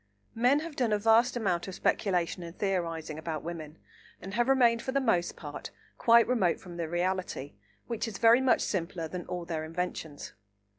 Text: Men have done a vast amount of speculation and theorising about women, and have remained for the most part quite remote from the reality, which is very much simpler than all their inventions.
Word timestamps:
Men 0.33 0.61
have 0.61 0.75
done 0.75 0.91
a 0.93 0.97
vast 0.97 1.37
amount 1.37 1.67
of 1.67 1.75
speculation 1.75 2.41
and 2.41 2.57
theorising 2.57 3.19
about 3.19 3.43
women, 3.43 3.77
and 4.19 4.33
have 4.33 4.49
remained 4.49 4.81
for 4.81 4.91
the 4.91 4.99
most 4.99 5.35
part 5.35 5.69
quite 5.99 6.27
remote 6.27 6.59
from 6.59 6.77
the 6.77 6.89
reality, 6.89 7.53
which 7.85 8.07
is 8.07 8.17
very 8.17 8.41
much 8.41 8.61
simpler 8.61 9.07
than 9.07 9.27
all 9.27 9.45
their 9.45 9.63
inventions. 9.63 10.33